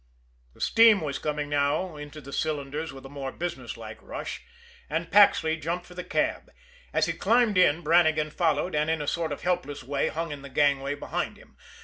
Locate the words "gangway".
10.49-10.95